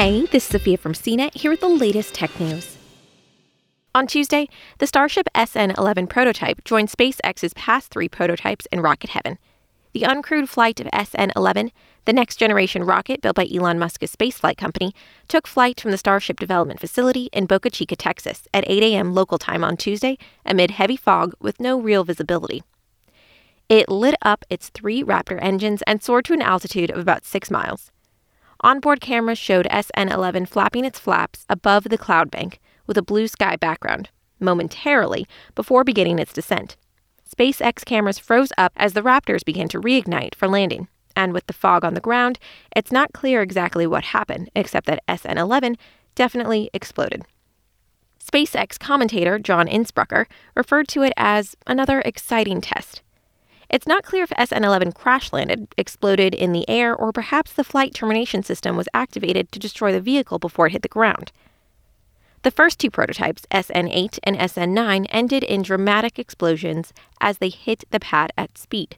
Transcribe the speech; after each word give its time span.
Hey, 0.00 0.26
this 0.26 0.44
is 0.44 0.50
Sophia 0.50 0.76
from 0.76 0.92
CNET 0.92 1.34
here 1.34 1.50
with 1.50 1.58
the 1.58 1.66
latest 1.66 2.14
tech 2.14 2.38
news. 2.38 2.78
On 3.96 4.06
Tuesday, 4.06 4.48
the 4.78 4.86
Starship 4.86 5.26
SN 5.34 5.72
11 5.76 6.06
prototype 6.06 6.62
joined 6.62 6.88
SpaceX's 6.88 7.52
past 7.54 7.90
three 7.90 8.08
prototypes 8.08 8.66
in 8.70 8.80
rocket 8.80 9.10
heaven. 9.10 9.38
The 9.94 10.02
uncrewed 10.02 10.48
flight 10.48 10.78
of 10.78 10.86
SN 10.94 11.32
11, 11.34 11.72
the 12.04 12.12
next 12.12 12.36
generation 12.36 12.84
rocket 12.84 13.22
built 13.22 13.34
by 13.34 13.48
Elon 13.52 13.80
Musk's 13.80 14.14
spaceflight 14.14 14.56
company, 14.56 14.94
took 15.26 15.48
flight 15.48 15.80
from 15.80 15.90
the 15.90 15.98
Starship 15.98 16.38
Development 16.38 16.78
Facility 16.78 17.28
in 17.32 17.46
Boca 17.46 17.68
Chica, 17.68 17.96
Texas, 17.96 18.46
at 18.54 18.62
8 18.68 18.84
a.m. 18.84 19.14
local 19.14 19.36
time 19.36 19.64
on 19.64 19.76
Tuesday 19.76 20.16
amid 20.46 20.70
heavy 20.70 20.96
fog 20.96 21.34
with 21.40 21.58
no 21.58 21.76
real 21.76 22.04
visibility. 22.04 22.62
It 23.68 23.88
lit 23.88 24.14
up 24.22 24.44
its 24.48 24.68
three 24.68 25.02
Raptor 25.02 25.40
engines 25.42 25.82
and 25.88 26.00
soared 26.00 26.26
to 26.26 26.34
an 26.34 26.42
altitude 26.42 26.92
of 26.92 26.98
about 26.98 27.24
six 27.24 27.50
miles. 27.50 27.90
Onboard 28.60 29.00
cameras 29.00 29.38
showed 29.38 29.68
SN 29.70 30.08
11 30.08 30.46
flapping 30.46 30.84
its 30.84 30.98
flaps 30.98 31.46
above 31.48 31.84
the 31.84 31.98
cloud 31.98 32.30
bank 32.30 32.58
with 32.86 32.98
a 32.98 33.02
blue 33.02 33.28
sky 33.28 33.54
background, 33.54 34.10
momentarily 34.40 35.26
before 35.54 35.84
beginning 35.84 36.18
its 36.18 36.32
descent. 36.32 36.76
SpaceX 37.28 37.84
cameras 37.84 38.18
froze 38.18 38.52
up 38.58 38.72
as 38.76 38.94
the 38.94 39.02
Raptors 39.02 39.44
began 39.44 39.68
to 39.68 39.80
reignite 39.80 40.34
for 40.34 40.48
landing, 40.48 40.88
and 41.14 41.32
with 41.32 41.46
the 41.46 41.52
fog 41.52 41.84
on 41.84 41.94
the 41.94 42.00
ground, 42.00 42.38
it's 42.74 42.90
not 42.90 43.12
clear 43.12 43.42
exactly 43.42 43.86
what 43.86 44.06
happened, 44.06 44.50
except 44.56 44.86
that 44.86 45.04
SN 45.08 45.38
11 45.38 45.76
definitely 46.16 46.68
exploded. 46.72 47.24
SpaceX 48.20 48.78
commentator 48.78 49.38
John 49.38 49.68
Insprucker 49.68 50.26
referred 50.56 50.88
to 50.88 51.02
it 51.02 51.12
as 51.16 51.54
another 51.66 52.00
exciting 52.00 52.60
test. 52.60 53.02
It's 53.70 53.86
not 53.86 54.04
clear 54.04 54.24
if 54.24 54.48
SN 54.48 54.64
11 54.64 54.92
crash 54.92 55.32
landed, 55.32 55.68
exploded 55.76 56.34
in 56.34 56.52
the 56.52 56.68
air, 56.68 56.94
or 56.94 57.12
perhaps 57.12 57.52
the 57.52 57.64
flight 57.64 57.92
termination 57.92 58.42
system 58.42 58.76
was 58.76 58.88
activated 58.94 59.52
to 59.52 59.58
destroy 59.58 59.92
the 59.92 60.00
vehicle 60.00 60.38
before 60.38 60.66
it 60.66 60.72
hit 60.72 60.82
the 60.82 60.88
ground. 60.88 61.32
The 62.42 62.50
first 62.50 62.78
two 62.78 62.90
prototypes, 62.90 63.46
SN 63.52 63.88
8 63.88 64.20
and 64.22 64.50
SN 64.50 64.72
9, 64.72 65.04
ended 65.06 65.44
in 65.44 65.62
dramatic 65.62 66.18
explosions 66.18 66.94
as 67.20 67.38
they 67.38 67.50
hit 67.50 67.84
the 67.90 68.00
pad 68.00 68.32
at 68.38 68.56
speed. 68.56 68.96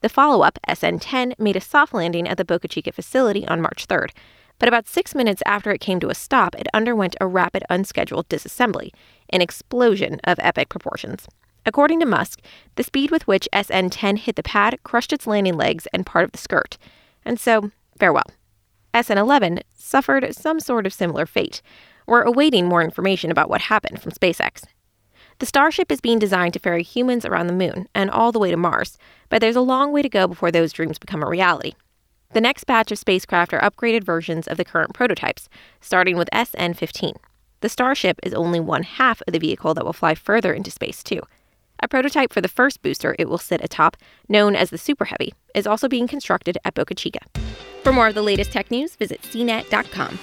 The 0.00 0.08
follow 0.08 0.42
up, 0.42 0.58
SN 0.70 0.98
10, 0.98 1.34
made 1.38 1.56
a 1.56 1.60
soft 1.60 1.94
landing 1.94 2.28
at 2.28 2.36
the 2.36 2.44
Boca 2.44 2.68
Chica 2.68 2.92
facility 2.92 3.46
on 3.48 3.62
March 3.62 3.86
3rd, 3.88 4.10
but 4.58 4.68
about 4.68 4.86
six 4.86 5.14
minutes 5.14 5.42
after 5.46 5.70
it 5.70 5.80
came 5.80 6.00
to 6.00 6.10
a 6.10 6.14
stop, 6.14 6.54
it 6.56 6.68
underwent 6.74 7.16
a 7.20 7.26
rapid 7.26 7.64
unscheduled 7.70 8.28
disassembly, 8.28 8.90
an 9.30 9.40
explosion 9.40 10.20
of 10.24 10.38
epic 10.40 10.68
proportions. 10.68 11.26
According 11.66 12.00
to 12.00 12.06
Musk, 12.06 12.40
the 12.76 12.82
speed 12.82 13.10
with 13.10 13.26
which 13.26 13.48
SN 13.54 13.90
10 13.90 14.16
hit 14.16 14.36
the 14.36 14.42
pad 14.42 14.78
crushed 14.82 15.12
its 15.12 15.26
landing 15.26 15.56
legs 15.56 15.86
and 15.92 16.06
part 16.06 16.24
of 16.24 16.32
the 16.32 16.38
skirt. 16.38 16.78
And 17.24 17.38
so, 17.38 17.70
farewell. 17.98 18.30
SN 18.98 19.18
11 19.18 19.60
suffered 19.74 20.34
some 20.34 20.58
sort 20.58 20.86
of 20.86 20.92
similar 20.92 21.26
fate. 21.26 21.62
We're 22.06 22.22
awaiting 22.22 22.66
more 22.66 22.82
information 22.82 23.30
about 23.30 23.48
what 23.48 23.62
happened 23.62 24.02
from 24.02 24.12
SpaceX. 24.12 24.64
The 25.38 25.46
Starship 25.46 25.92
is 25.92 26.00
being 26.00 26.18
designed 26.18 26.54
to 26.54 26.58
ferry 26.58 26.82
humans 26.82 27.24
around 27.24 27.46
the 27.46 27.52
moon 27.52 27.88
and 27.94 28.10
all 28.10 28.32
the 28.32 28.38
way 28.38 28.50
to 28.50 28.56
Mars, 28.56 28.98
but 29.28 29.40
there's 29.40 29.56
a 29.56 29.60
long 29.60 29.92
way 29.92 30.02
to 30.02 30.08
go 30.08 30.26
before 30.26 30.50
those 30.50 30.72
dreams 30.72 30.98
become 30.98 31.22
a 31.22 31.28
reality. 31.28 31.72
The 32.32 32.40
next 32.40 32.64
batch 32.64 32.92
of 32.92 32.98
spacecraft 32.98 33.52
are 33.54 33.60
upgraded 33.60 34.04
versions 34.04 34.46
of 34.46 34.56
the 34.56 34.64
current 34.64 34.92
prototypes, 34.92 35.48
starting 35.80 36.16
with 36.16 36.28
SN 36.34 36.74
15. 36.74 37.14
The 37.60 37.68
Starship 37.68 38.18
is 38.22 38.34
only 38.34 38.60
one 38.60 38.82
half 38.82 39.22
of 39.26 39.32
the 39.32 39.38
vehicle 39.38 39.74
that 39.74 39.84
will 39.84 39.92
fly 39.92 40.14
further 40.14 40.52
into 40.52 40.70
space, 40.70 41.02
too. 41.02 41.20
A 41.82 41.88
prototype 41.88 42.32
for 42.32 42.40
the 42.40 42.48
first 42.48 42.82
booster 42.82 43.16
it 43.18 43.28
will 43.28 43.38
sit 43.38 43.64
atop, 43.64 43.96
known 44.28 44.54
as 44.54 44.70
the 44.70 44.78
Super 44.78 45.06
Heavy, 45.06 45.32
is 45.54 45.66
also 45.66 45.88
being 45.88 46.06
constructed 46.06 46.58
at 46.64 46.74
Boca 46.74 46.94
Chica. 46.94 47.20
For 47.82 47.92
more 47.92 48.08
of 48.08 48.14
the 48.14 48.22
latest 48.22 48.52
tech 48.52 48.70
news, 48.70 48.96
visit 48.96 49.22
cnet.com. 49.22 50.18